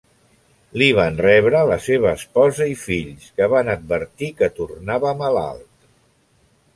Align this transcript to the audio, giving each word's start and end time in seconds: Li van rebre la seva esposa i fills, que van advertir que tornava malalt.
Li 0.81 0.85
van 0.99 1.19
rebre 1.25 1.59
la 1.71 1.75
seva 1.87 2.13
esposa 2.21 2.67
i 2.71 2.73
fills, 2.85 3.27
que 3.41 3.49
van 3.51 3.69
advertir 3.75 4.31
que 4.39 4.49
tornava 4.61 5.13
malalt. 5.21 5.89